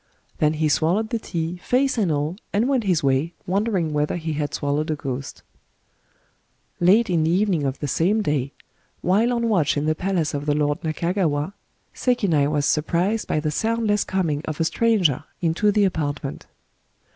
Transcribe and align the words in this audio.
—then 0.39 0.53
he 0.53 0.67
swallowed 0.67 1.11
the 1.11 1.19
tea, 1.19 1.61
fece 1.63 1.95
and 1.95 2.11
all, 2.11 2.35
and 2.51 2.67
went 2.67 2.85
his 2.85 3.03
way, 3.03 3.35
wondering 3.45 3.93
whether 3.93 4.15
he 4.17 4.33
had 4.33 4.51
swallowed 4.51 4.89
a 4.89 4.95
ghost 4.95 5.43
Late 6.79 7.07
in 7.07 7.23
the 7.23 7.29
evening 7.29 7.65
of 7.65 7.77
the 7.77 7.87
same 7.87 8.23
day, 8.23 8.51
while 9.01 9.31
on 9.31 9.47
watch 9.47 9.77
in 9.77 9.85
the 9.85 9.93
palace 9.93 10.33
of 10.33 10.47
the 10.47 10.55
lord 10.55 10.81
Nakagawa, 10.81 11.53
Sekinai 11.93 12.47
was 12.49 12.65
surprised 12.65 13.27
by 13.27 13.39
the 13.39 13.51
soundless 13.51 14.03
coming 14.03 14.41
of 14.45 14.59
a 14.59 14.63
stranger 14.63 15.23
into 15.39 15.71
the 15.71 15.83
apartment. 15.85 16.47